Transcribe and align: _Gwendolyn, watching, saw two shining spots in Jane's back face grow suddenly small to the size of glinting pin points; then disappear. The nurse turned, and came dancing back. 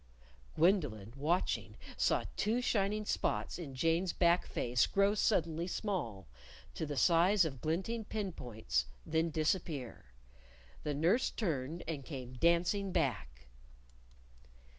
_Gwendolyn, 0.55 1.13
watching, 1.15 1.77
saw 1.95 2.25
two 2.35 2.59
shining 2.59 3.05
spots 3.05 3.59
in 3.59 3.75
Jane's 3.75 4.13
back 4.13 4.47
face 4.47 4.87
grow 4.87 5.13
suddenly 5.13 5.67
small 5.67 6.27
to 6.73 6.87
the 6.87 6.97
size 6.97 7.45
of 7.45 7.61
glinting 7.61 8.05
pin 8.05 8.31
points; 8.31 8.87
then 9.05 9.29
disappear. 9.29 10.05
The 10.81 10.95
nurse 10.95 11.29
turned, 11.29 11.83
and 11.87 12.03
came 12.03 12.33
dancing 12.33 12.91
back. 12.91 13.45